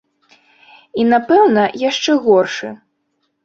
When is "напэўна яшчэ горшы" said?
1.11-2.67